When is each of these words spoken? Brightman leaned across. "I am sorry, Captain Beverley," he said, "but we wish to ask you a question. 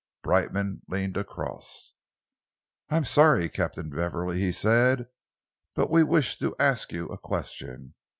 Brightman 0.23 0.81
leaned 0.87 1.15
across. 1.15 1.93
"I 2.89 2.97
am 2.97 3.05
sorry, 3.05 3.47
Captain 3.49 3.91
Beverley," 3.91 4.39
he 4.39 4.51
said, 4.51 5.07
"but 5.75 5.91
we 5.91 6.01
wish 6.01 6.39
to 6.39 6.55
ask 6.59 6.91
you 6.91 7.05
a 7.09 7.19
question. 7.19 7.93